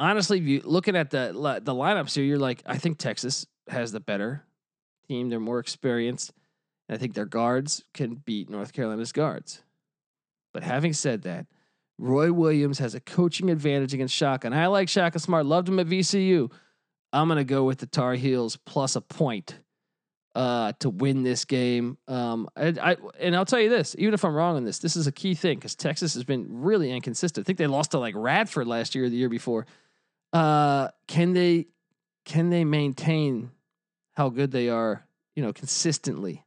honestly, 0.00 0.40
you 0.40 0.62
looking 0.64 0.96
at 0.96 1.10
the 1.10 1.30
the 1.62 1.72
lineups 1.72 2.16
here, 2.16 2.24
you're 2.24 2.38
like, 2.38 2.62
I 2.66 2.76
think 2.76 2.98
Texas 2.98 3.46
has 3.68 3.92
the 3.92 4.00
better 4.00 4.44
team. 5.06 5.28
They're 5.28 5.38
more 5.38 5.60
experienced. 5.60 6.32
I 6.90 6.96
think 6.96 7.14
their 7.14 7.24
guards 7.24 7.84
can 7.94 8.16
beat 8.16 8.50
North 8.50 8.72
Carolina's 8.72 9.12
guards. 9.12 9.62
But 10.52 10.64
having 10.64 10.92
said 10.92 11.22
that, 11.22 11.46
Roy 11.98 12.32
Williams 12.32 12.80
has 12.80 12.96
a 12.96 13.00
coaching 13.00 13.48
advantage 13.48 13.94
against 13.94 14.14
Shaka. 14.14 14.48
And 14.48 14.56
I 14.56 14.66
like 14.66 14.88
Shaka 14.88 15.20
Smart, 15.20 15.46
loved 15.46 15.68
him 15.68 15.78
at 15.78 15.86
VCU. 15.86 16.50
I'm 17.12 17.28
going 17.28 17.38
to 17.38 17.44
go 17.44 17.62
with 17.62 17.78
the 17.78 17.86
Tar 17.86 18.14
Heels 18.14 18.58
plus 18.66 18.96
a 18.96 19.00
point 19.00 19.54
uh, 20.34 20.72
to 20.80 20.90
win 20.90 21.22
this 21.22 21.44
game. 21.44 21.98
Um, 22.08 22.48
I, 22.56 22.74
I, 22.80 22.96
and 23.20 23.36
I'll 23.36 23.44
tell 23.44 23.60
you 23.60 23.68
this, 23.68 23.94
even 23.98 24.14
if 24.14 24.24
I'm 24.24 24.34
wrong 24.34 24.56
on 24.56 24.64
this, 24.64 24.78
this 24.78 24.96
is 24.96 25.06
a 25.06 25.12
key 25.12 25.34
thing 25.34 25.58
because 25.58 25.74
Texas 25.74 26.14
has 26.14 26.24
been 26.24 26.46
really 26.62 26.90
inconsistent. 26.90 27.44
I 27.44 27.46
think 27.46 27.58
they 27.58 27.66
lost 27.66 27.90
to 27.92 27.98
like 27.98 28.14
Radford 28.16 28.66
last 28.66 28.94
year 28.94 29.04
or 29.04 29.08
the 29.08 29.16
year 29.16 29.28
before. 29.28 29.66
Uh, 30.32 30.88
can 31.06 31.32
they 31.32 31.66
can 32.24 32.50
they 32.50 32.64
maintain 32.64 33.50
how 34.14 34.28
good 34.28 34.50
they 34.50 34.68
are, 34.68 35.04
you 35.34 35.42
know, 35.42 35.52
consistently? 35.52 36.44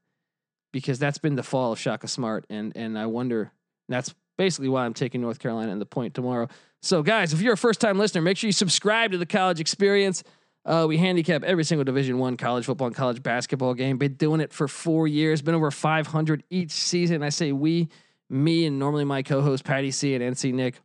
Because 0.71 0.97
that's 0.99 1.19
been 1.19 1.35
the 1.35 1.43
fall 1.43 1.71
of 1.71 1.79
Shaka 1.79 2.07
Smart, 2.07 2.45
and 2.49 2.75
and 2.75 2.97
I 2.97 3.05
wonder. 3.05 3.51
that's 3.87 4.13
basically 4.37 4.67
why 4.67 4.85
I'm 4.85 4.93
taking 4.93 5.21
North 5.21 5.39
Carolina 5.39 5.71
and 5.71 5.79
the 5.79 5.85
point 5.85 6.13
tomorrow. 6.13 6.49
So, 6.81 7.01
guys, 7.01 7.33
if 7.33 7.41
you're 7.41 7.53
a 7.53 7.57
first 7.57 7.79
time 7.79 7.97
listener, 7.97 8.21
make 8.21 8.37
sure 8.37 8.47
you 8.47 8.51
subscribe 8.51 9.11
to 9.11 9.17
the 9.17 9.25
College 9.25 9.59
Experience. 9.59 10.23
Uh, 10.65 10.85
we 10.87 10.97
handicap 10.97 11.43
every 11.43 11.63
single 11.63 11.83
Division 11.83 12.17
One 12.17 12.37
college 12.37 12.65
football 12.65 12.87
and 12.87 12.95
college 12.95 13.21
basketball 13.21 13.73
game. 13.75 13.97
Been 13.97 14.15
doing 14.15 14.41
it 14.41 14.51
for 14.51 14.67
four 14.67 15.07
years. 15.07 15.41
Been 15.41 15.53
over 15.53 15.69
500 15.69 16.43
each 16.49 16.71
season. 16.71 17.21
I 17.21 17.29
say 17.29 17.51
we, 17.51 17.87
me, 18.29 18.65
and 18.65 18.79
normally 18.79 19.05
my 19.05 19.21
co-host 19.21 19.63
Patty 19.63 19.91
C 19.91 20.15
and 20.15 20.23
NC 20.23 20.53
Nick, 20.53 20.79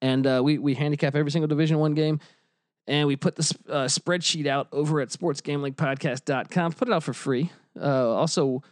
and 0.00 0.26
uh, 0.26 0.40
we 0.44 0.58
we 0.58 0.74
handicap 0.74 1.16
every 1.16 1.32
single 1.32 1.48
Division 1.48 1.78
One 1.78 1.94
game. 1.94 2.20
And 2.86 3.08
we 3.08 3.16
put 3.16 3.34
the 3.34 3.56
uh, 3.68 3.84
spreadsheet 3.86 4.46
out 4.46 4.68
over 4.70 5.00
at 5.00 5.08
sportsgamblingpodcast.com. 5.08 6.72
Put 6.72 6.88
it 6.88 6.92
out 6.92 7.02
for 7.02 7.14
free. 7.14 7.50
Uh, 7.80 8.10
also, 8.10 8.62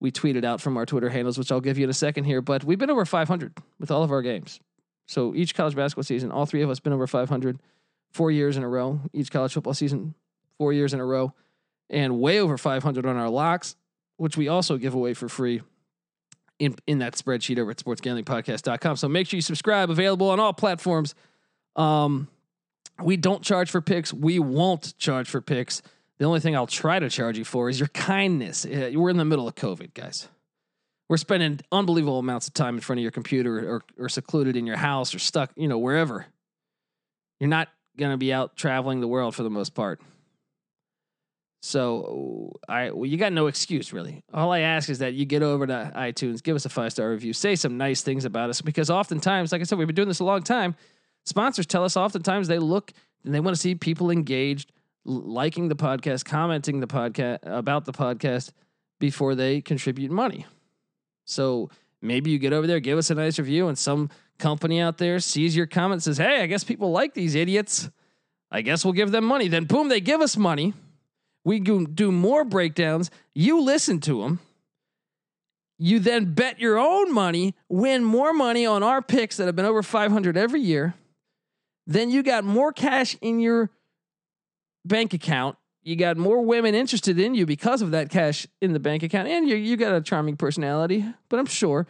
we 0.00 0.10
tweeted 0.10 0.36
it 0.36 0.44
out 0.46 0.62
from 0.62 0.78
our 0.78 0.86
Twitter 0.86 1.10
handles, 1.10 1.36
which 1.36 1.52
I'll 1.52 1.60
give 1.60 1.76
you 1.76 1.84
in 1.84 1.90
a 1.90 1.94
second 1.94 2.24
here. 2.24 2.40
But 2.40 2.64
we've 2.64 2.78
been 2.78 2.90
over 2.90 3.04
500 3.04 3.58
with 3.78 3.90
all 3.90 4.02
of 4.02 4.10
our 4.10 4.22
games. 4.22 4.58
So 5.06 5.34
each 5.34 5.54
college 5.54 5.74
basketball 5.74 6.04
season, 6.04 6.30
all 6.30 6.46
three 6.46 6.62
of 6.62 6.70
us 6.70 6.80
been 6.80 6.94
over 6.94 7.06
500 7.06 7.60
four 8.12 8.30
years 8.30 8.56
in 8.56 8.62
a 8.62 8.68
row. 8.68 9.00
Each 9.12 9.30
college 9.30 9.52
football 9.52 9.74
season, 9.74 10.14
four 10.58 10.72
years 10.72 10.94
in 10.94 11.00
a 11.00 11.04
row, 11.04 11.34
and 11.90 12.20
way 12.20 12.40
over 12.40 12.58
500 12.58 13.06
on 13.06 13.16
our 13.16 13.30
locks, 13.30 13.76
which 14.16 14.36
we 14.36 14.48
also 14.48 14.76
give 14.76 14.94
away 14.94 15.14
for 15.14 15.28
free 15.28 15.62
in 16.58 16.74
in 16.86 16.98
that 16.98 17.14
spreadsheet 17.14 17.58
over 17.58 17.70
at 17.70 17.76
sportsgamblingpodcast.com. 17.76 18.96
So 18.96 19.08
make 19.08 19.28
sure 19.28 19.36
you 19.36 19.42
subscribe. 19.42 19.90
Available 19.90 20.30
on 20.30 20.40
all 20.40 20.52
platforms. 20.52 21.14
Um, 21.76 22.28
we 23.00 23.16
don't 23.16 23.42
charge 23.42 23.70
for 23.70 23.80
picks. 23.80 24.12
We 24.12 24.38
won't 24.38 24.96
charge 24.98 25.28
for 25.28 25.40
picks. 25.40 25.82
The 26.18 26.24
only 26.24 26.40
thing 26.40 26.56
I'll 26.56 26.66
try 26.66 26.98
to 26.98 27.08
charge 27.08 27.38
you 27.38 27.44
for 27.44 27.68
is 27.68 27.78
your 27.78 27.88
kindness. 27.88 28.66
We're 28.66 29.10
in 29.10 29.18
the 29.18 29.24
middle 29.24 29.46
of 29.46 29.54
COVID, 29.54 29.94
guys. 29.94 30.28
We're 31.08 31.16
spending 31.16 31.60
unbelievable 31.70 32.18
amounts 32.18 32.48
of 32.48 32.54
time 32.54 32.74
in 32.74 32.80
front 32.80 32.98
of 32.98 33.02
your 33.02 33.12
computer 33.12 33.76
or, 33.76 33.84
or 33.96 34.08
secluded 34.08 34.56
in 34.56 34.66
your 34.66 34.76
house 34.76 35.14
or 35.14 35.18
stuck, 35.18 35.52
you 35.56 35.68
know, 35.68 35.78
wherever. 35.78 36.26
You're 37.40 37.48
not 37.48 37.68
going 37.98 38.12
to 38.12 38.16
be 38.16 38.32
out 38.32 38.56
traveling 38.56 39.00
the 39.00 39.08
world 39.08 39.34
for 39.34 39.42
the 39.42 39.50
most 39.50 39.74
part. 39.74 40.00
So 41.60 42.52
I 42.68 42.92
well, 42.92 43.04
you 43.04 43.16
got 43.16 43.32
no 43.32 43.48
excuse 43.48 43.92
really. 43.92 44.22
All 44.32 44.52
I 44.52 44.60
ask 44.60 44.88
is 44.88 45.00
that 45.00 45.14
you 45.14 45.24
get 45.24 45.42
over 45.42 45.66
to 45.66 45.92
iTunes, 45.94 46.42
give 46.42 46.54
us 46.54 46.64
a 46.64 46.68
five 46.68 46.92
star 46.92 47.10
review, 47.10 47.32
say 47.32 47.56
some 47.56 47.76
nice 47.76 48.00
things 48.02 48.24
about 48.24 48.48
us 48.48 48.60
because 48.60 48.90
oftentimes, 48.90 49.50
like 49.50 49.60
I 49.60 49.64
said, 49.64 49.76
we've 49.76 49.88
been 49.88 49.96
doing 49.96 50.08
this 50.08 50.20
a 50.20 50.24
long 50.24 50.42
time. 50.42 50.76
Sponsors 51.26 51.66
tell 51.66 51.84
us 51.84 51.96
oftentimes 51.96 52.48
they 52.48 52.58
look 52.60 52.92
and 53.24 53.34
they 53.34 53.40
want 53.40 53.56
to 53.56 53.60
see 53.60 53.74
people 53.74 54.10
engaged, 54.10 54.72
liking 55.04 55.68
the 55.68 55.76
podcast, 55.76 56.24
commenting 56.24 56.80
the 56.80 56.86
podcast 56.86 57.38
about 57.42 57.84
the 57.84 57.92
podcast 57.92 58.52
before 59.00 59.34
they 59.34 59.60
contribute 59.60 60.10
money. 60.12 60.46
So 61.24 61.70
maybe 62.00 62.30
you 62.30 62.38
get 62.38 62.52
over 62.52 62.66
there, 62.66 62.80
give 62.80 62.98
us 62.98 63.10
a 63.10 63.14
nice 63.14 63.38
review, 63.38 63.68
and 63.68 63.76
some 63.76 64.10
company 64.38 64.80
out 64.80 64.98
there 64.98 65.18
sees 65.20 65.56
your 65.56 65.66
comment, 65.66 66.02
says, 66.02 66.18
Hey, 66.18 66.42
I 66.42 66.46
guess 66.46 66.64
people 66.64 66.90
like 66.90 67.14
these 67.14 67.34
idiots. 67.34 67.90
I 68.50 68.62
guess 68.62 68.84
we'll 68.84 68.94
give 68.94 69.10
them 69.10 69.24
money. 69.24 69.48
Then, 69.48 69.64
boom, 69.64 69.88
they 69.88 70.00
give 70.00 70.20
us 70.20 70.36
money. 70.36 70.74
We 71.44 71.60
do 71.60 72.12
more 72.12 72.44
breakdowns. 72.44 73.10
You 73.34 73.60
listen 73.60 74.00
to 74.00 74.22
them. 74.22 74.40
You 75.78 76.00
then 76.00 76.34
bet 76.34 76.58
your 76.58 76.78
own 76.78 77.12
money, 77.12 77.54
win 77.68 78.02
more 78.02 78.32
money 78.32 78.66
on 78.66 78.82
our 78.82 79.00
picks 79.00 79.36
that 79.36 79.46
have 79.46 79.54
been 79.54 79.64
over 79.64 79.82
500 79.82 80.36
every 80.36 80.60
year. 80.60 80.94
Then 81.86 82.10
you 82.10 82.22
got 82.22 82.44
more 82.44 82.72
cash 82.72 83.16
in 83.20 83.38
your 83.38 83.70
bank 84.84 85.14
account. 85.14 85.56
You 85.82 85.94
got 85.94 86.16
more 86.16 86.42
women 86.42 86.74
interested 86.74 87.18
in 87.18 87.34
you 87.34 87.46
because 87.46 87.80
of 87.80 87.92
that 87.92 88.10
cash 88.10 88.46
in 88.60 88.72
the 88.72 88.80
bank 88.80 89.02
account. 89.02 89.28
And 89.28 89.48
you, 89.48 89.56
you 89.56 89.76
got 89.76 89.94
a 89.94 90.00
charming 90.00 90.36
personality, 90.36 91.04
but 91.28 91.38
I'm 91.38 91.46
sure 91.46 91.86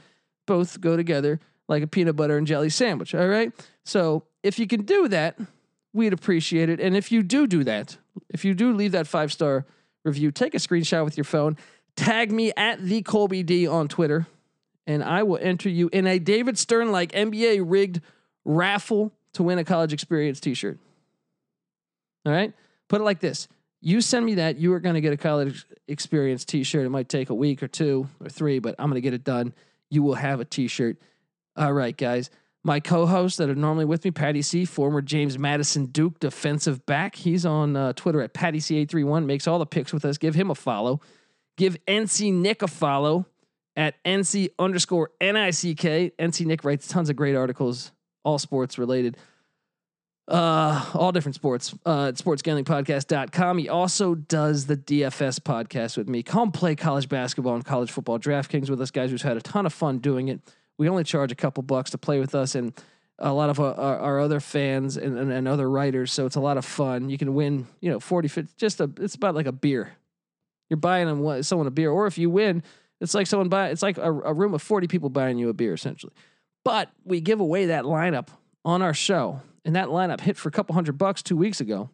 both 0.47 0.81
go 0.81 0.97
together 0.97 1.41
like 1.69 1.83
a 1.83 1.87
peanut 1.87 2.17
butter 2.17 2.37
and 2.37 2.47
jelly 2.47 2.71
sandwich. 2.71 3.15
All 3.15 3.29
right. 3.29 3.53
So 3.85 4.25
if 4.43 4.59
you 4.59 4.67
can 4.67 4.83
do 4.83 5.09
that, 5.09 5.39
we'd 5.93 6.13
appreciate 6.13 6.69
it. 6.69 6.81
And 6.81 6.97
if 6.97 7.13
you 7.13 7.23
do 7.23 7.47
do 7.47 7.65
that, 7.65 7.97
if 8.31 8.45
you 8.45 8.55
do 8.55 8.73
leave 8.73 8.93
that 8.93 9.07
five 9.07 9.33
star 9.33 9.67
review, 10.05 10.31
take 10.31 10.55
a 10.55 10.59
screenshot 10.59 11.05
with 11.05 11.17
your 11.17 11.25
phone, 11.25 11.57
tag 11.97 12.33
me 12.33 12.53
at 12.57 12.83
the 12.83 13.03
Colby 13.03 13.43
D 13.43 13.67
on 13.67 13.89
Twitter, 13.89 14.27
and 14.87 15.05
I 15.05 15.23
will 15.23 15.39
enter 15.41 15.69
you 15.69 15.91
in 15.93 16.07
a 16.07 16.19
David 16.19 16.59
Stern 16.59 16.91
like 16.91 17.13
NBA 17.13 17.63
rigged 17.65 18.01
raffle 18.45 19.13
to 19.35 19.43
win 19.43 19.59
a 19.59 19.65
college 19.65 19.93
experience 19.93 20.41
t 20.41 20.55
shirt. 20.55 20.79
All 22.25 22.33
right. 22.33 22.53
Put 22.89 23.01
it 23.01 23.05
like 23.05 23.21
this. 23.21 23.49
You 23.81 24.01
send 24.01 24.27
me 24.27 24.35
that, 24.37 24.57
you 24.57 24.73
are 24.73 24.81
going 24.81 24.97
to 24.97 25.01
get 25.01 25.13
a 25.13 25.17
college 25.17 25.67
experience 25.87 26.45
t 26.45 26.65
shirt. 26.65 26.87
It 26.87 26.91
might 26.91 27.09
take 27.09 27.31
a 27.31 27.35
week 27.35 27.63
or 27.63 27.69
two 27.69 28.09
or 28.21 28.29
three, 28.29 28.59
but 28.59 28.75
I'm 28.79 28.87
going 28.87 28.97
to 28.97 29.01
get 29.01 29.15
it 29.15 29.25
done. 29.25 29.53
You 29.91 30.03
will 30.03 30.15
have 30.15 30.41
a 30.41 30.45
t 30.45 30.69
shirt. 30.69 30.97
All 31.59 31.73
right, 31.73 31.97
guys. 31.97 32.31
My 32.63 32.79
co-hosts 32.79 33.39
that 33.39 33.51
are 33.51 33.55
normally 33.55 33.85
with 33.85 34.05
me, 34.05 34.11
Patty 34.13 34.43
C, 34.43 34.65
former 34.65 35.03
James 35.03 35.39
Madison 35.39 35.87
Duke 35.87 36.21
defensive 36.21 36.87
back. 36.87 37.17
He's 37.17 37.45
on 37.45 37.77
uh, 37.77 37.93
Twitter 37.95 38.21
at 38.21 38.33
Patty 38.33 38.59
C831. 38.59 39.27
Makes 39.27 39.49
all 39.49 39.59
the 39.59 39.67
picks 39.67 39.93
with 39.93 40.05
us. 40.05 40.19
Give 40.19 40.35
him 40.35 40.51
a 40.51 40.55
follow. 40.55 41.01
Give 41.57 41.77
NC 41.87 42.33
Nick 42.33 42.63
a 42.63 42.69
follow 42.69 43.27
at 43.75 44.03
NC 44.05 44.51
underscore 44.59 45.11
NICK. 45.21 46.17
NC 46.17 46.47
Nick 46.47 46.63
writes 46.63 46.87
tons 46.87 47.11
of 47.11 47.17
great 47.17 47.35
articles, 47.35 47.91
all 48.25 48.39
sports 48.39 48.79
related. 48.79 49.17
Uh, 50.29 50.85
all 50.93 51.11
different 51.11 51.37
sports 51.37 51.75
uh, 51.87 52.09
at 52.09 52.17
sportsgamblingpodcast.com. 52.17 53.59
He 53.59 53.69
also 53.69 54.15
does 54.15 54.67
the 54.67 54.77
DFS 54.77 55.41
podcast 55.41 55.97
with 55.97 56.09
me. 56.09 56.23
Come 56.23 56.53
play 56.53 56.77
college 56.77 57.09
basketball 57.09 57.55
and 57.55 57.65
college 57.65 57.91
football 57.91 58.19
DraftKings 58.19 58.69
with 58.69 58.81
us, 58.81 58.91
guys, 58.91 59.11
who's 59.11 59.23
had 59.23 59.39
a 59.39 59.41
ton 59.41 59.65
of 59.65 59.73
fun 59.73 59.99
doing 59.99 60.29
it. 60.29 60.41
We 60.79 60.89
only 60.89 61.05
charge 61.05 61.33
a 61.33 61.35
couple 61.35 61.63
bucks 61.63 61.91
to 61.91 61.99
play 61.99 62.21
with 62.21 62.35
us 62.35 62.55
and 62.55 62.73
a 63.19 63.33
lot 63.33 63.51
of 63.51 63.59
our, 63.59 63.75
our 63.75 64.21
other 64.21 64.41
fans 64.41 64.97
and, 64.97 65.19
and, 65.19 65.33
and, 65.33 65.49
other 65.49 65.69
writers. 65.69 66.13
So 66.13 66.25
it's 66.25 66.37
a 66.37 66.41
lot 66.41 66.57
of 66.57 66.65
fun. 66.65 67.11
You 67.11 67.19
can 67.19 67.35
win, 67.35 67.67
you 67.81 67.91
know, 67.91 67.99
40, 67.99 68.29
50, 68.29 68.55
just 68.57 68.81
a, 68.81 68.89
it's 69.01 69.17
about 69.17 69.35
like 69.35 69.47
a 69.47 69.53
beer. 69.53 69.93
You're 70.71 70.77
buying 70.77 71.07
them, 71.09 71.43
someone 71.43 71.67
a 71.67 71.73
beer. 71.73 71.91
Or 71.91 72.07
if 72.07 72.17
you 72.17 72.31
win, 72.31 72.63
it's 73.01 73.15
like 73.15 73.27
someone 73.27 73.49
buy, 73.49 73.71
it's 73.71 73.83
like 73.83 73.99
a, 73.99 74.13
a 74.13 74.33
room 74.33 74.55
of 74.55 74.63
40 74.63 74.87
people 74.87 75.11
buying 75.11 75.37
you 75.37 75.49
a 75.49 75.53
beer 75.53 75.75
essentially. 75.75 76.13
But 76.65 76.91
we 77.05 77.21
give 77.21 77.41
away 77.41 77.67
that 77.67 77.85
lineup 77.85 78.29
on 78.65 78.83
our 78.83 78.95
show. 78.95 79.41
And 79.65 79.75
that 79.75 79.89
lineup 79.89 80.21
hit 80.21 80.37
for 80.37 80.49
a 80.49 80.53
couple 80.53 80.75
hundred 80.75 80.97
bucks 80.97 81.23
two 81.23 81.37
weeks 81.37 81.61
ago. 81.61 81.91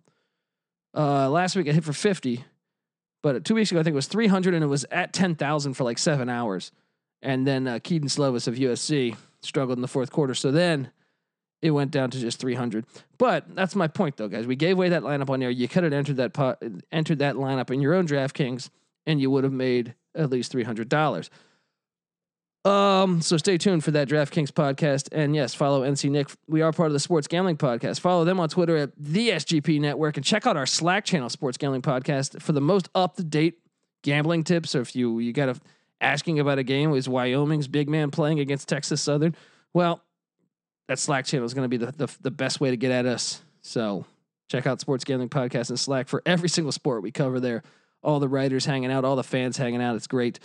Uh, 0.97 1.29
last 1.31 1.57
week 1.57 1.67
it 1.67 1.75
hit 1.75 1.85
for 1.85 1.93
50. 1.93 2.45
But 3.23 3.45
two 3.45 3.55
weeks 3.55 3.71
ago, 3.71 3.81
I 3.81 3.83
think 3.83 3.95
it 3.95 3.97
was 3.97 4.07
300 4.07 4.53
and 4.53 4.62
it 4.62 4.67
was 4.67 4.85
at 4.91 5.14
10,000 5.14 5.75
for 5.75 5.85
like 5.85 5.99
seven 5.99 6.29
hours. 6.29 6.71
And 7.25 7.47
then 7.47 7.66
uh, 7.66 7.81
Kedon 7.83 8.09
Slovis 8.09 8.47
of 8.47 8.54
USC 8.54 9.16
struggled 9.43 9.78
in 9.78 9.83
the 9.83 9.88
fourth 9.88 10.12
quarter. 10.12 10.35
So 10.35 10.52
then 10.52 10.90
it 11.62 11.71
went 11.71 11.90
down 11.90 12.11
to 12.11 12.19
just 12.21 12.38
300. 12.38 12.85
But 13.16 13.54
that's 13.57 13.75
my 13.75 13.88
point, 13.88 14.19
though, 14.19 14.28
guys. 14.28 14.47
We 14.47 14.54
gave 14.54 14.76
away 14.76 14.90
that 14.90 15.02
lineup 15.02 15.31
on 15.31 15.40
there. 15.40 15.50
You 15.50 15.66
could 15.66 15.83
have 15.83 15.93
entered 15.95 16.19
that 16.19 16.35
pot, 16.35 16.62
entered 16.93 17.21
that 17.21 17.37
lineup 17.37 17.71
in 17.71 17.81
your 17.81 17.95
own 17.95 18.07
DraftKings, 18.07 18.69
and 19.07 19.21
you 19.21 19.31
would 19.31 19.43
have 19.43 19.52
made 19.52 19.95
at 20.14 20.31
least 20.31 20.52
three 20.52 20.62
hundred 20.62 20.90
dollars. 20.90 21.31
Um, 22.66 23.21
so 23.21 23.37
stay 23.37 23.59
tuned 23.59 23.85
for 23.85 23.90
that 23.90 24.09
DraftKings 24.09 24.50
podcast, 24.50 25.09
and 25.12 25.35
yes, 25.35 25.54
follow 25.54 25.83
NC 25.83 26.11
Nick. 26.11 26.28
We 26.47 26.61
are 26.61 26.73
part 26.73 26.88
of 26.88 26.93
the 26.93 27.00
Sports 27.00 27.26
Gambling 27.26 27.57
Podcast. 27.57 28.00
Follow 28.00 28.25
them 28.25 28.40
on 28.40 28.49
Twitter 28.50 28.76
at 28.76 28.90
the 28.99 29.31
SGP 29.31 29.81
Network, 29.81 30.16
and 30.16 30.25
check 30.25 30.47
out 30.47 30.57
our 30.57 30.66
Slack 30.66 31.04
channel, 31.04 31.31
Sports 31.31 31.57
Gambling 31.57 31.83
Podcast, 31.83 32.40
for 32.43 32.52
the 32.52 32.61
most 32.61 32.88
up 32.95 33.16
to 33.16 33.25
date 33.25 33.59
gambling 34.04 34.45
tips 34.45 34.75
or 34.75 34.83
if 34.83 34.95
you 34.95 35.19
you 35.19 35.33
got 35.33 35.49
a 35.49 35.57
asking 36.04 36.38
about 36.38 36.58
a 36.58 36.62
game 36.62 36.94
is 36.94 37.08
Wyoming's 37.08 37.66
big 37.66 37.88
man 37.88 38.11
playing 38.11 38.38
against 38.38 38.68
Texas 38.68 39.00
Southern, 39.00 39.34
well, 39.73 40.02
that 40.88 40.99
Slack 40.99 41.25
channel 41.25 41.46
is 41.46 41.54
going 41.54 41.68
to 41.68 41.78
be 41.78 41.84
the, 41.84 41.92
the 41.92 42.14
the 42.20 42.30
best 42.30 42.61
way 42.61 42.70
to 42.70 42.76
get 42.76 42.90
at 42.90 43.06
us. 43.06 43.42
So 43.62 44.04
check 44.49 44.66
out 44.66 44.80
Sports 44.80 45.04
Gambling 45.04 45.30
Podcast 45.30 45.70
and 45.70 45.80
Slack 45.80 46.08
for 46.08 46.23
every 46.26 46.49
single 46.49 46.73
sport 46.73 47.02
we 47.02 47.11
cover 47.11 47.40
there. 47.40 47.62
All 48.02 48.20
the 48.20 48.28
writers 48.28 48.66
hanging 48.66 48.92
out, 48.92 49.04
all 49.04 49.16
the 49.16 49.25
fans 49.25 49.56
hanging 49.56 49.80
out. 49.80 49.96
It's 49.96 50.06
great. 50.06 50.38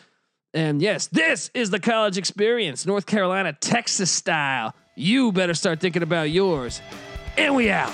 And 0.54 0.82
yes, 0.82 1.08
this 1.08 1.52
is 1.54 1.70
the 1.70 1.80
college 1.80 2.18
experience, 2.18 2.86
North 2.86 3.06
Carolina, 3.06 3.54
Texas 3.54 4.10
style. 4.10 4.74
You 4.96 5.32
better 5.32 5.54
start 5.54 5.80
thinking 5.80 6.02
about 6.02 6.30
yours. 6.32 6.82
And 7.38 7.56
we 7.56 7.70
out. 7.70 7.94